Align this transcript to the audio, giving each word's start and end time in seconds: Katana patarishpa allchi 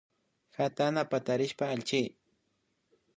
Katana 0.55 1.03
patarishpa 1.11 1.65
allchi 1.73 2.01